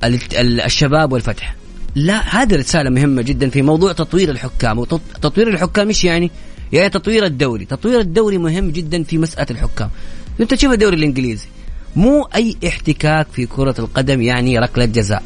[0.04, 1.56] الشباب والفتح.
[1.96, 4.80] لا هذه رسالة مهمة جدا في موضوع تطوير الحكام.
[4.80, 6.32] وتطوير الحكام إيش يعني؟
[6.74, 7.66] يعني تطوير الدوري.
[7.66, 9.90] تطوير الدوري مهم جدا في مسألة الحكام.
[10.40, 11.48] أنت تشوف الدوري الإنجليزي.
[11.96, 15.24] مو أي احتكاك في كرة القدم يعني ركلة جزاء.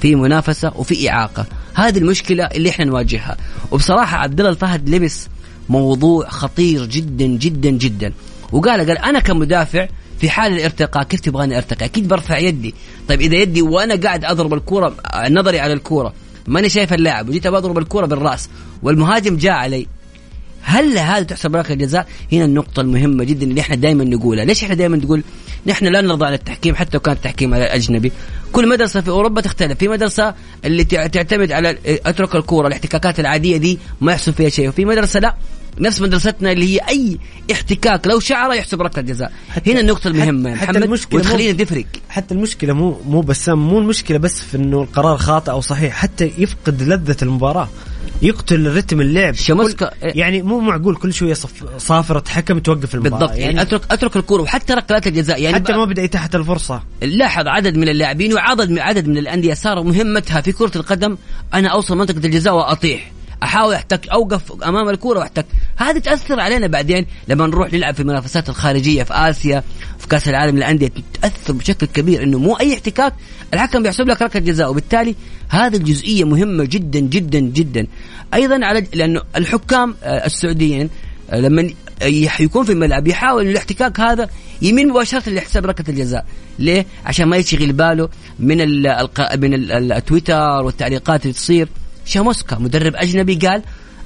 [0.00, 1.46] في منافسة وفي إعاقة.
[1.74, 3.36] هذه المشكلة اللي إحنا نواجهها.
[3.70, 5.28] وبصراحة عبد الله الفهد لبس
[5.68, 8.12] موضوع خطير جدا جدا جدا.
[8.52, 9.88] وقال قال أنا كمدافع
[10.20, 12.74] في حال الارتقاء كيف تبغاني أرتقي؟ أكيد برفع يدي.
[13.08, 14.96] طيب إذا يدي وأنا قاعد أضرب الكورة
[15.28, 16.12] نظري على الكورة
[16.46, 18.48] ماني شايف اللاعب وجيت بضرب الكورة بالرأس
[18.82, 19.86] والمهاجم جاء علي.
[20.62, 24.74] هل هذا تحسب ركله جزاء؟ هنا النقطة المهمة جدا اللي إحنا دائما نقولها، ليش إحنا
[24.74, 25.22] دائما نقول
[25.66, 28.12] نحن لا نرضى عن التحكيم حتى لو كان التحكيم على الأجنبي،
[28.52, 33.56] كل مدرسة في أوروبا تختلف، في مدرسة اللي تع- تعتمد على أترك الكورة الاحتكاكات العادية
[33.56, 35.34] دي ما يحسب فيها شيء، وفي مدرسة لا.
[35.78, 37.18] نفس مدرستنا اللي هي أي
[37.52, 39.32] احتكاك لو شعرة يحسب ركلة جزاء،
[39.66, 43.68] هنا النقطة المهمة يا حتى محمد المشكلة مو- وتخلينا تفرق حتى المشكلة مو مو بسام
[43.68, 47.68] مو المشكلة بس في إنه القرار خاطئ أو صحيح حتى يفقد لذة المباراة
[48.22, 49.34] يقتل رتم اللعب.
[49.74, 53.18] كل- يعني مو معقول كل شوية صف صافرة حكم توقف المباراة.
[53.18, 53.38] بالضبط.
[53.38, 55.42] يعني اترك أترك الكورة وحتى ركلات الجزاء.
[55.42, 56.82] يعني حتى ما بدأ يتاحت الفرصة.
[57.02, 61.16] لاحظ عدد من اللاعبين وعدد من عدد من الأندية صار مهمتها في كرة القدم
[61.54, 63.12] أنا أوصل منطقة الجزاء وأطيح.
[63.42, 65.46] أحاول أحتك أوقف أمام الكره وأحتك.
[65.76, 69.62] هذه تأثر علينا بعدين لما نروح نلعب في المنافسات الخارجية في آسيا
[69.98, 70.90] في كأس العالم للأندية.
[71.22, 73.14] تأثر بشكل كبير إنه مو أي احتكاك
[73.54, 74.70] الحكم بيحسب لك ركلة جزاء.
[74.70, 75.14] وبالتالي
[75.48, 77.86] هذه الجزئية مهمة جدا جدا جدا.
[78.34, 80.90] أيضا على لأنه الحكام آه، السعوديين
[81.30, 81.70] آه، لما
[82.40, 84.28] يكون في الملعب يحاول الاحتكاك هذا
[84.62, 86.26] يمين مباشرة لحساب ركلة الجزاء.
[86.58, 88.56] ليه؟ عشان ما يشغل باله من
[89.38, 91.68] من ال- ال- التويتر والتعليقات اللي تصير.
[92.10, 93.62] شاموسكا مدرب أجنبي قال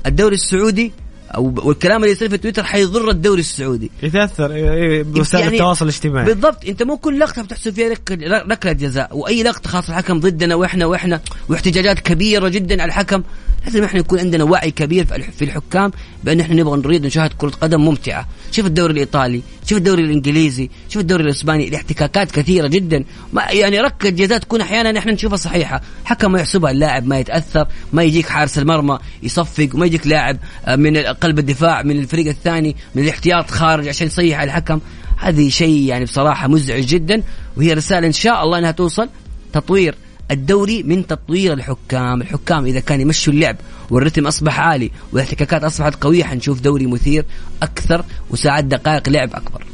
[0.06, 0.92] الدوري السعودي
[1.34, 3.90] أو والكلام اللي يصير في تويتر حيضر الدوري السعودي.
[4.02, 6.26] يتأثر إيه، إيه، بوسائل يعني التواصل الاجتماعي.
[6.26, 8.18] بالضبط أنت مو كل لقطة بتحسب فيها رك-
[8.50, 13.22] ركله جزاء وأي لقطة خاصة الحكم ضدنا وإحنا وإحنا واحتجاجات كبيرة جدا على الحكم
[13.64, 15.04] لازم إحنا يكون عندنا وعي كبير
[15.38, 15.92] في الحكام
[16.24, 18.28] بأن إحنا نبغى نريد نشاهد كرة قدم ممتعة.
[18.52, 23.04] شوف الدوري الإيطالي شوف الدوري الإنجليزي شوف الدوري الإسباني الاحتكاكات كثيرة جدا.
[23.32, 25.80] ما يعني ركله جزاء تكون أحيانا إحنا نشوفها صحيحة.
[26.04, 30.76] حكم ما يحسبها اللاعب ما يتأثر ما يجيك حارس المرمى يصفق وما يجيك لاعب آه،
[30.76, 34.80] من قلب الدفاع من الفريق الثاني من الاحتياط خارج عشان يصيح على الحكم.
[35.16, 37.22] هذه شيء يعني بصراحة مزعج جدا
[37.56, 39.08] وهي رسالة إن شاء الله إنها توصل
[39.52, 39.94] تطوير
[40.30, 42.22] الدوري من تطوير الحكام.
[42.22, 43.56] الحكام إذا كان يمشوا اللعب
[43.90, 47.24] والرتم أصبح عالي والاحتكاكات أصبحت قوية حنشوف دوري مثير
[47.62, 49.64] أكثر وساعات دقائق لعب أكبر.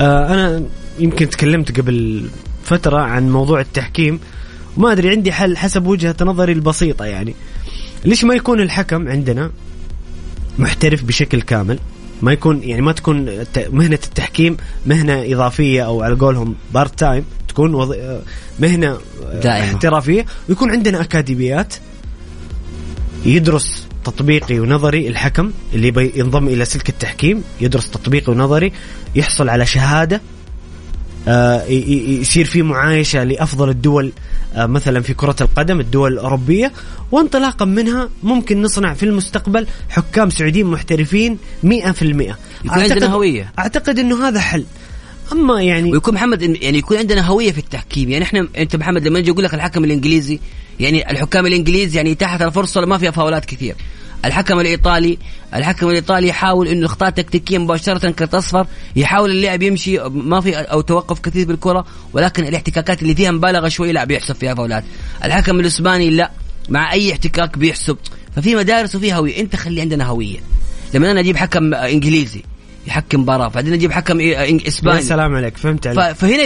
[0.00, 0.64] آه أنا
[0.98, 2.28] يمكن تكلمت قبل
[2.64, 4.20] فترة عن موضوع التحكيم.
[4.76, 7.34] وما أدري عندي حل حسب وجهة نظري البسيطة يعني.
[8.04, 9.50] ليش ما يكون الحكم عندنا؟
[10.58, 11.78] محترف بشكل كامل
[12.22, 13.24] ما يكون يعني ما تكون
[13.56, 17.94] مهنة التحكيم مهنة إضافية أو على قولهم part time تكون وظ...
[18.60, 18.98] مهنة
[19.42, 19.64] دائمة.
[19.64, 21.74] احترافية ويكون عندنا أكاديميات
[23.24, 28.72] يدرس تطبيقي ونظري الحكم اللي ينضم إلى سلك التحكيم يدرس تطبيقي ونظري
[29.14, 30.20] يحصل على شهادة
[32.20, 34.12] يصير في معايشة لأفضل الدول
[34.54, 36.72] آه، مثلا في كرة القدم الدول الأوروبية
[37.12, 43.52] وانطلاقا منها ممكن نصنع في المستقبل حكام سعوديين محترفين 100% يكون عندنا هوية.
[43.58, 44.64] أعتقد أنه هذا حل.
[45.32, 48.10] أما يعني ويكون محمد يعني يكون عندنا هوية في التحكيم.
[48.10, 50.40] يعني إحنا أنت محمد لما أجي أقول لك الحكم الإنجليزي
[50.80, 53.74] يعني الحكام الإنجليز يعني تحت الفرصة ما فيها فاولات كثير.
[54.24, 55.18] الحكم الإيطالي
[55.54, 60.80] الحكم الإيطالي يحاول إنه اخطاء تكتيكية مباشرة كرت اصفر يحاول اللاعب يمشي ما في أو
[60.80, 64.84] توقف كثير بالكرة ولكن الاحتكاكات اللي فيها مبالغة شوي لا بيحسب فيها فاولات.
[65.24, 66.30] الحكم الإسباني لا
[66.68, 67.96] مع أي احتكاك بيحسب.
[68.36, 69.40] ففي مدارس وفي هوية.
[69.40, 70.38] أنت خلي عندنا هوية.
[70.94, 72.42] لما أنا أجيب حكم إنجليزي
[72.86, 76.16] يحكم مباراه بعدين أجيب حكم إنج- يا اسباني سلام عليك فهمت عليك.
[76.16, 76.42] فهنا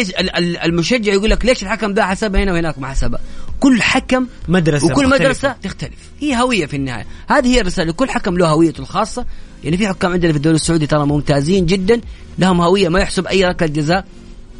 [0.64, 3.20] المشجع يقول لك ليش الحكم ده حسبها هنا وهناك ما حسبها؟
[3.60, 5.24] كل حكم مدرسة وكل مختلفة.
[5.24, 5.98] مدرسة تختلف.
[6.20, 7.06] هي هوية في النهاية.
[7.28, 7.92] هذه هي الرسالة.
[7.92, 9.26] كل حكم له هويته الخاصة.
[9.64, 12.00] يعني في حكام عندنا في الدوري السعودي ترى ممتازين جدا.
[12.38, 14.04] لهم هوية ما يحسب أي ركلة جزاء.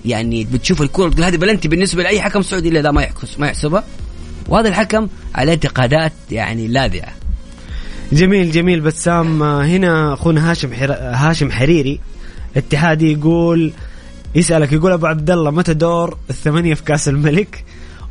[0.05, 3.47] يعني بتشوف الكرة تقول هذه بلنتي بالنسبة لأي حكم سعودي إلا ذا ما يحكس ما
[3.47, 3.85] يحسبها.
[4.49, 7.13] وهذا الحكم عليه انتقادات يعني لاذعة.
[8.13, 9.43] جميل جميل بسام.
[9.43, 10.93] هنا أخونا هاشم حر...
[10.93, 12.01] هاشم حريري
[12.57, 13.73] اتحادي يقول
[14.35, 17.65] يسألك يقول أبو عبد الله متى دور الثمانية في كأس الملك؟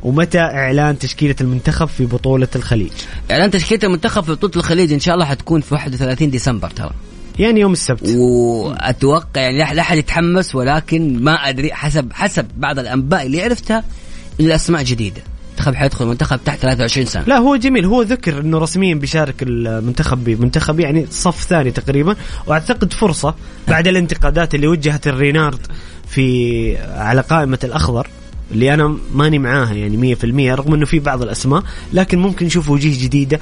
[0.04, 2.92] ومتى إعلان تشكيلة المنتخب في بطولة الخليج؟
[3.30, 6.90] إعلان تشكيلة المنتخب في بطولة الخليج إن شاء الله حتكون في 31 ديسمبر ترى.
[7.38, 8.08] يعني يوم السبت.
[8.16, 13.84] وأتوقع يعني لا- لا أحد يتحمس ولكن ما أدري حسب حسب بعض الأنباء اللي عرفتها
[14.40, 15.22] الأسماء جديدة.
[15.48, 17.24] المنتخب حيدخل منتخب تحت 23 سنة.
[17.26, 17.84] لا هو جميل.
[17.84, 22.16] هو ذكر إنه رسميا بيشارك المنتخب بمنتخب يعني صف ثاني تقريبا.
[22.46, 23.34] وأعتقد فرصة
[23.68, 25.66] بعد الانتقادات اللي وجهت الرينارد
[26.08, 28.08] في على قائمة الأخضر.
[28.52, 33.04] اللي أنا ماني معاها يعني 100% رغم إنه في بعض الأسماء لكن ممكن نشوف وجيه
[33.04, 33.40] جديدة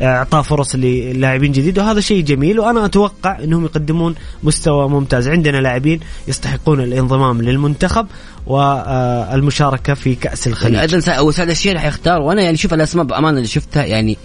[0.00, 5.28] اعطاء فرص للاعبين جديد وهذا شيء جميل وأنا أتوقع إنهم يقدمون مستوى ممتاز.
[5.28, 8.06] عندنا لاعبين يستحقون الانضمام للمنتخب
[8.46, 13.04] والمشاركة في كأس يعني الخليج أيضا سا- هو سعد الشيخ حيختار وأنا يعني شوف الأسماء
[13.04, 14.16] بأمانة اللي شفتها يعني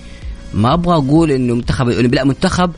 [0.54, 2.72] ما أبغى أقول إنه منتخب الاولمبي لا منتخب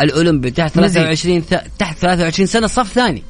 [0.00, 0.92] الأولمبي تحت مزيج.
[1.02, 1.54] 23 ث...
[1.78, 3.22] تحت 23 سنة صف ثاني.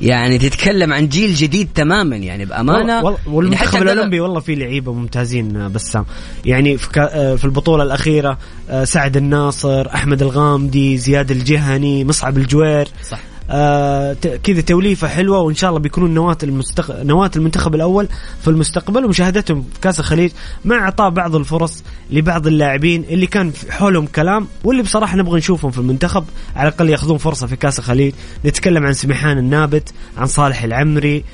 [0.00, 3.02] يعني تتكلم عن جيل جديد تماما يعني بأمانة.
[3.04, 6.04] وال- يعني والمنتخب الأولمبي والله في لعيبة ممتازين آه، بسام.
[6.44, 8.38] يعني في, آه، في البطولة الأخيرة
[8.70, 12.88] آه، سعد الناصر أحمد الغامدي زياد الجهني مصعب الجوير.
[13.10, 13.20] صح.
[13.50, 17.02] آه كذا توليفة حلوة وإن شاء الله بيكونون نواة المستق...
[17.02, 18.08] نواة المنتخب الأول
[18.42, 20.30] في المستقبل ومشاهدتهم في كأس الخليج
[20.64, 25.78] مع إعطاء بعض الفرص لبعض اللاعبين اللي كان حولهم كلام واللي بصراحة نبغى نشوفهم في
[25.78, 26.24] المنتخب
[26.56, 28.12] على الأقل ياخذون فرصة في كأس الخليج.
[28.44, 31.24] نتكلم عن سمحان النابت عن صالح العمري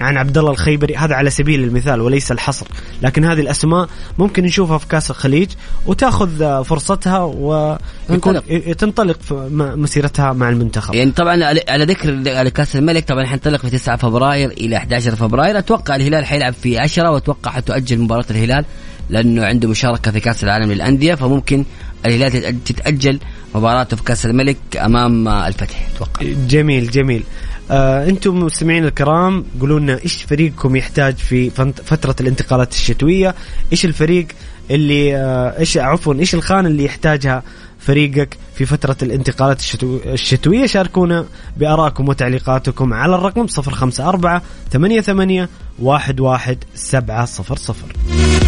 [0.00, 2.66] عن عبد الله الخيبري هذا على سبيل المثال وليس الحصر.
[3.02, 5.48] لكن هذه الأسماء ممكن نشوفها في كاس الخليج
[5.86, 8.40] وتأخذ فرصتها ويكون
[8.78, 9.18] تنطلق.
[9.32, 10.94] م- مسيرتها مع المنتخب.
[10.94, 15.58] يعني طبعا على ذكر على كأس الملك طبعا حنطلق في 9 فبراير إلى 11 فبراير.
[15.58, 18.64] أتوقع الهلال حيلعب في 10 وأتوقع حتؤجل مباراة الهلال
[19.10, 21.64] لأنه عنده مشاركة في كأس العالم للأندية فممكن
[22.06, 23.20] الهلال تتأجل
[23.54, 25.88] مباراته في كأس الملك أمام الفتح.
[25.96, 26.26] أتوقع.
[26.48, 27.22] جميل جميل.
[27.70, 31.50] آه أنتم مستمعين الكرام قولوا لنا إيش فريقكم يحتاج في
[31.84, 33.34] فترة الانتقالات الشتوية؟
[33.72, 34.26] إيش الفريق
[34.70, 37.42] اللي آه إيش عفوا إيش الخانه اللي يحتاجها
[37.78, 39.98] فريقك في فترة الانتقالات الشتو...
[40.06, 41.26] الشتوية؟ شاركونا
[41.56, 44.40] بآرائكم وتعليقاتكم على الرقم 054
[44.72, 45.48] 88
[45.82, 48.47] 11700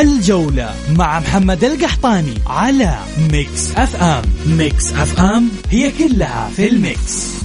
[0.00, 2.98] الجولة مع محمد القحطاني على
[3.32, 7.38] Mix FM Mix FM هي كلها في ال mix.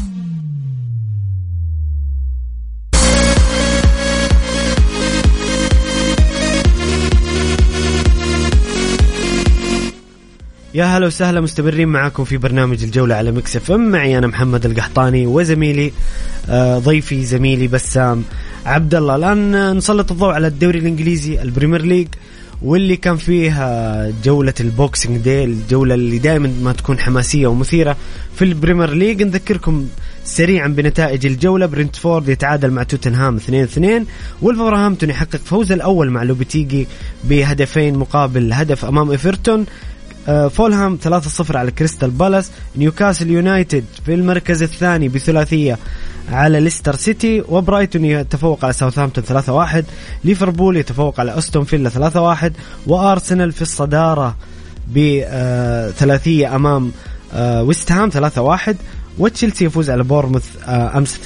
[10.73, 15.27] يا هلا وسهلا مستمرين معاكم في برنامج الجولة على Mix FM معي أنا محمد القحطاني
[15.27, 15.91] وزميلي
[16.49, 18.23] آه، ضيفي زميلي بسام
[18.65, 19.15] عبد الله.
[19.15, 22.07] الآن نسلط الضوء على الدوري الإنجليزي ال Premier League.
[22.63, 27.97] واللي كان فيه آه، جولة ال Boxing Day الجولة اللي دائما ما تكون حماسية ومثيرة
[28.35, 29.23] في ال Premier League.
[29.23, 29.87] نذكركم
[30.23, 31.65] سريعا بنتائج الجولة.
[31.65, 34.05] برنتفورد يتعادل مع توتنهام 2-2
[34.41, 36.87] وولفرهامبتون يحقق فوز الأول مع لوبتيجي
[37.23, 39.65] بهدفين مقابل هدف أمام إيفرتون.
[40.27, 42.51] آه، فولهام 3-0 على كريستال بالاس.
[42.75, 45.77] نيوكاسل يونايتد في المركز الثاني بثلاثية
[46.31, 49.83] على ليستر سيتي وبرايتون يتفوق على ساوثهامبتون 3-1
[50.23, 52.51] ليفربول يتفوق على أستون فيلا 3-1
[52.87, 54.35] وأرسنال في الصدارة
[54.95, 56.91] بثلاثية أمام
[57.33, 58.75] آه، ويست هام 3-1
[59.17, 61.19] وتشيلسي يفوز على بورنموث آه، أمس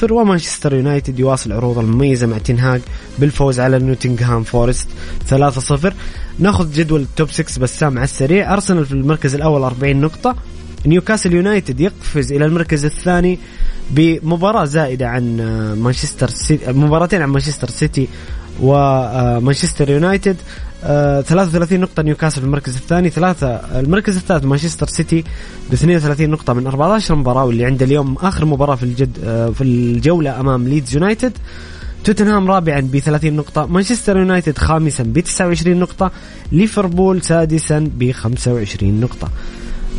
[0.00, 2.80] 2-0 ومانشستر يونايتد يواصل عروضه المميزة مع تين هاج
[3.18, 4.88] بالفوز على نوتنغهام فورست
[5.30, 5.92] 3-0
[6.38, 8.52] ناخذ جدول ال top 6 بسام على السريع.
[8.54, 10.36] أرسنال في المركز الأول 40 نقطة.
[10.86, 13.38] نيوكاسل يونايتد يقفز إلى المركز الثاني
[13.90, 18.08] بمباراة زائدة عن آه، مانشستر سيتي مباراتين عن مانشستر سيتي
[18.60, 20.36] ومانشستر يونايتد.
[20.84, 23.46] 33 نقطة نيوكاسل في المركز الثاني ثلاثة
[23.80, 25.24] المركز الثالث مانشستر سيتي
[25.70, 29.64] ب 32 نقطة من 14 مباراة واللي عنده اليوم آخر مباراة في الجد آه، في
[29.64, 31.32] الجولة أمام ليدز يونايتد.
[32.04, 36.10] توتنهام رابعا ب 30 نقطة مانشستر يونايتد خامسا ب 29 نقطة
[36.52, 39.30] ليفربول سادسا ب 25 نقطة.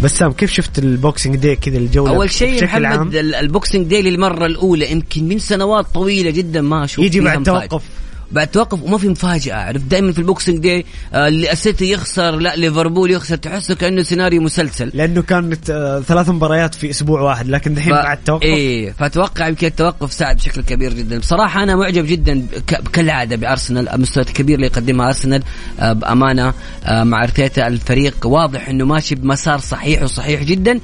[0.04, 4.02] بسام كيف شفت ال Boxing Day كذا الجولة أول شيء محمد عام؟ ال Boxing Day
[4.02, 7.44] للمرة الأولى يمكن من سنوات طويلة جدا ما أشوف يجي بعد.
[7.44, 7.84] توقف
[8.32, 9.56] بعد توقف وما في مفاجأة.
[9.56, 14.04] عرفت؟ دائما في ال Boxing Day آه اللي السيتي يخسر لا ليفربول يخسر تحسه كأنه
[14.04, 14.92] سيناريو مسلسل.
[14.94, 18.44] لأنه كانت آه، ثلاث مباريات في أسبوع واحد لكن دحين ف- بعد توقف.
[18.44, 21.20] إيه فأتوقع يمكن التوقف ساعد بشكل كبير جدا.
[21.20, 25.44] بصراحة أنا معجب جدا ك- كالعادة بأرسنال المستويات الكبيره اللي يقدمها أرسنال
[25.80, 26.54] آه، بأمانة
[26.86, 30.80] آه، مع إرتيتا الفريق واضح إنه ماشي بمسار صحيح وصحيح جدا.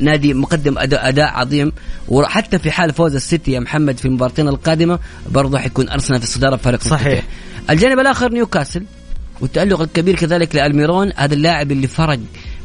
[0.00, 1.72] نادي مقدم اداء عظيم.
[2.08, 4.98] وحتى في حال فوز السيتي يا محمد في المباراتين القادمة
[5.30, 7.22] برضه حيكون أرسنال في الصداره بفارق صحيح.
[7.70, 8.84] الجانب الآخر نيوكاسل.
[9.40, 12.18] والتألق الكبير كذلك لألميرون هذا اللاعب اللي فرق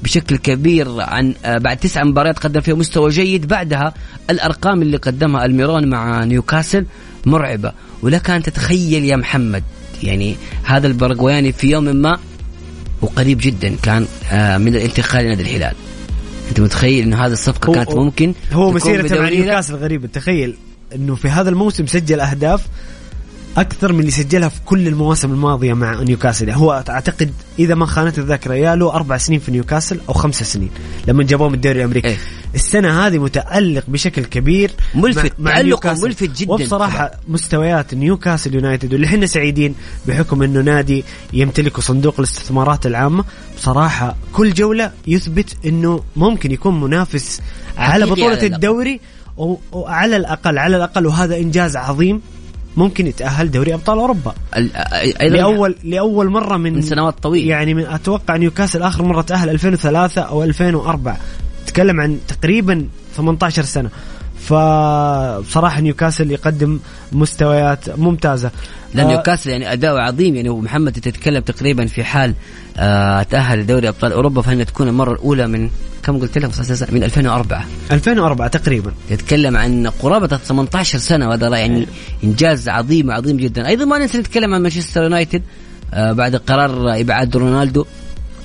[0.03, 3.47] بشكل كبير عن آه، بعد تسع مباريات قدم فيها مستوى جيد.
[3.47, 3.93] بعدها
[4.29, 6.85] الأرقام اللي قدمها ألميرون مع نيوكاسل
[7.25, 7.71] مرعبة.
[8.01, 9.63] ولك أن تتخيل يا محمد
[10.03, 12.17] يعني هذا البرغوياني في يوم ما
[13.01, 15.75] وقريب جدا كان آه، من الانتقال لنادي الهلال.
[16.49, 20.56] أنت متخيل انه هذه الصفقة هو- كانت ممكن هو مسيرته مع؟ نيوكاسل غريبة تخيل
[20.95, 22.65] إنه في هذا الموسم سجل أهداف
[23.57, 28.19] أكثر من اللي سجلها في كل المواسم الماضية مع نيوكاسل هو أعتقد إذا ما خانت
[28.19, 30.69] الذاكرة يا له أربع سنين في نيوكاسل أو خمسة سنين
[31.07, 32.17] لما جابوه من الدوري الأمريكي إيه.
[32.55, 36.03] السنة هذه متألق بشكل كبير ملفت، مع, مع نيوكاسل.
[36.03, 39.75] ملفت جداً وبصراحة مستويات نيوكاسل يونايتد واللي إحنا سعيدين
[40.07, 43.25] بحكم إنه نادي يمتلك صندوق الاستثمارات العامة
[43.57, 47.41] بصراحة كل جولة يثبت إنه ممكن يكون منافس
[47.77, 48.45] على بطولة على.
[48.45, 48.99] الدوري
[49.71, 52.21] وعلى الأقل على الأقل وهذا إنجاز عظيم
[52.77, 54.33] ممكن يتأهل دوري أبطال أوروبا.
[55.21, 57.49] لاول لأول مرة من من سنوات طويلة.
[57.49, 61.17] يعني من أتوقع نيوكاسل آخر مرة تأهل 2003 أو 2004
[61.65, 63.89] تتكلم عن تقريبا 18 سنة.
[64.39, 66.79] فبصراحة نيوكاسل يقدم
[67.12, 68.51] مستويات ممتازة.
[68.93, 70.36] لأن آه، نيوكاسل يعني اداؤه عظيم.
[70.36, 72.33] يعني ومحمد تتكلم تقريبا في حال
[72.77, 75.69] آه تأهل لدوري أبطال أوروبا فانها تكون المرة الأولى من
[76.03, 76.51] كم قلت لك
[76.91, 78.91] من 2004 2004 تقريبا.
[79.09, 81.87] يتكلم عن قرابة 18 سنة وهذا يعني
[82.23, 83.67] إنجاز عظيم عظيم جدا.
[83.67, 85.41] أيضا ما ننسى نتكلم عن مانشستر يونايتد
[85.93, 87.85] آه بعد قرار إبعاد رونالدو.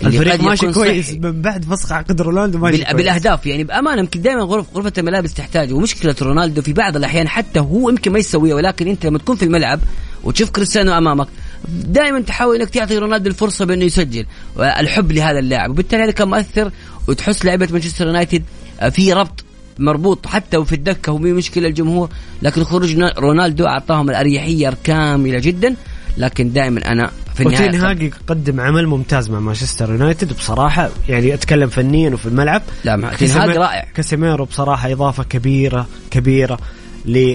[0.05, 1.11] الفريق ماشي كويس.
[1.11, 2.97] من بعد فسخ عقد رونالدو ماشي بال- كويس.
[2.97, 7.61] بالأهداف يعني بأمانة يمكن دائما غرف غرفة الملابس تحتاج ومشكلة رونالدو في بعض الأحيان حتى
[7.61, 9.81] هو يمكن ما يسويها ولكن أنت لما تكون في الملعب
[10.25, 11.27] وتشوف كريستيانو أمامك
[11.69, 14.27] دائما تحاول إنك تعطي رونالدو الفرصة بأنه يسجل
[14.59, 15.71] الحب لهذا اللاعب.
[15.71, 16.71] وبالتالي هذا كان مؤثر
[17.09, 18.43] وتحس لعيبة مانشستر يونايتد
[18.81, 19.45] آه، في ربط
[19.79, 22.09] مربوط حتى وفي الدكة ومي مشكلة الجمهور.
[22.43, 25.75] لكن خروج رونالدو أعطاهم الأريحية الكامله جدا.
[26.17, 30.33] لكن دائما أنا في النهاية وتين هاج قدم عمل ممتاز مع مانشستر يونايتد.
[30.33, 32.63] بصراحه يعني أتكلم فنيا وفي الملعب.
[32.85, 33.87] لا تين هاج رائع.
[33.95, 36.59] كاسيميرو بصراحة إضافة كبيره كبيرة.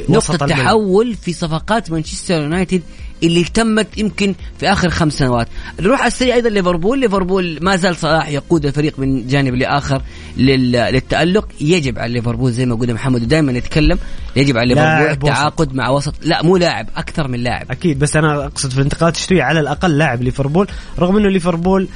[0.09, 0.47] نقطة.
[0.47, 2.81] تحول في صفقات مانشستر يونايتد
[3.23, 5.47] اللي تمت يمكن في آخر خمس سنوات.
[5.79, 6.99] نروح على السريع أيضا ليفربول.
[6.99, 10.01] ليفربول ما زال صلاح يقود الفريق من جانب لآخر
[10.37, 10.71] لل...
[10.71, 11.47] للتألق.
[11.61, 13.99] يجب على ليفربول زي ما قلنا محمد ودائما نتكلم.
[14.35, 15.23] يجب على ليفربول وسط.
[15.23, 16.13] التعاقد مع وسط.
[16.23, 17.71] لا مو لاعب أكثر من لاعب.
[17.71, 20.67] أكيد بس أنا أقصد في الانتقالات الشتوية على الأقل لاعب ليفربول
[20.99, 21.87] رغم إنه ليفربول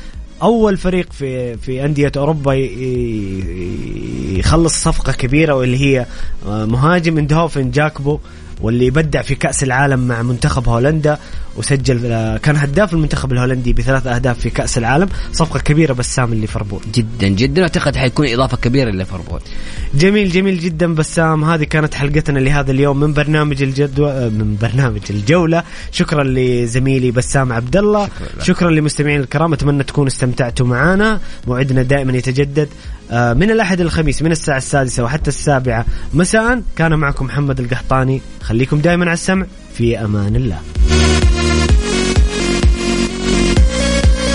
[0.41, 2.54] أول فريق في في أندية أوروبا
[4.39, 6.06] يخلص صفقة كبيرة واللي هي
[6.47, 8.19] آه، مهاجم اندهوفن جاكبو.
[8.61, 11.17] واللي يبدع في كأس العالم مع منتخب هولندا
[11.57, 16.81] وسجل آه، كان هداف المنتخب الهولندي بثلاث أهداف في كأس العالم صفقة كبيرة بسام ليفربول.
[16.93, 17.62] جدا جدا.
[17.62, 19.39] أعتقد حيكون إضافة كبيرة لليفربول.
[19.95, 21.43] جميل جميل جدا بسام.
[21.43, 25.63] هذه كانت حلقتنا لهذا اليوم من برنامج الجدوى من برنامج الجولة.
[25.91, 28.43] شكرا لزميلي بسام عبد الله شكرا.
[28.43, 29.53] شكرا لمستمعين الكرام.
[29.53, 31.19] أتمنى تكونوا استمتعتوا معنا.
[31.47, 32.67] موعدنا دائما يتجدد.
[32.67, 38.21] آه، من الأحد الخميس من الساعة السادسة وحتى السابعة مساء كان معكم محمد القحطاني.
[38.41, 39.45] خليكم دائما على السمع.
[39.73, 40.60] في أمان الله.